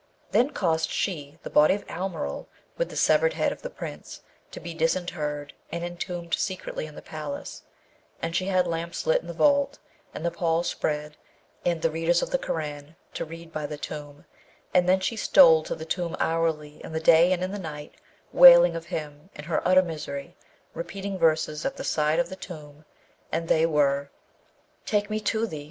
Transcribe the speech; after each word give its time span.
Then 0.31 0.49
caused 0.49 0.89
she 0.89 1.37
the 1.43 1.51
body 1.51 1.75
of 1.75 1.85
Almeryl, 1.87 2.47
with 2.75 2.89
the 2.89 2.95
severed 2.95 3.33
head 3.33 3.51
of 3.51 3.61
the 3.61 3.69
Prince, 3.69 4.23
to 4.49 4.59
be 4.59 4.73
disinterred, 4.73 5.53
and 5.71 5.83
entombed 5.83 6.33
secretly 6.33 6.87
in 6.87 6.95
the 6.95 7.03
palace; 7.03 7.61
and 8.19 8.35
she 8.35 8.45
had 8.47 8.65
lamps 8.65 9.05
lit 9.05 9.21
in 9.21 9.27
the 9.27 9.33
vault, 9.35 9.77
and 10.11 10.25
the 10.25 10.31
pall 10.31 10.63
spread, 10.63 11.17
and 11.63 11.83
the 11.83 11.91
readers 11.91 12.23
of 12.23 12.31
the 12.31 12.39
Koran 12.39 12.95
to 13.13 13.23
read 13.25 13.53
by 13.53 13.67
the 13.67 13.77
tomb; 13.77 14.25
and 14.73 14.89
then 14.89 15.01
she 15.01 15.15
stole 15.15 15.61
to 15.65 15.75
the 15.75 15.85
tomb 15.85 16.15
hourly, 16.19 16.83
in 16.83 16.93
the 16.93 16.99
day 16.99 17.31
and 17.31 17.43
in 17.43 17.51
the 17.51 17.59
night, 17.59 17.93
wailing 18.33 18.75
of 18.75 18.87
him 18.87 19.29
and 19.35 19.45
her 19.45 19.61
utter 19.67 19.83
misery, 19.83 20.35
repeating 20.73 21.19
verses 21.19 21.63
at 21.63 21.77
the 21.77 21.83
side 21.83 22.17
of 22.17 22.27
the 22.29 22.35
tomb, 22.35 22.85
and 23.31 23.47
they 23.47 23.67
were, 23.67 24.09
Take 24.83 25.11
me 25.11 25.19
to 25.19 25.45
thee! 25.45 25.59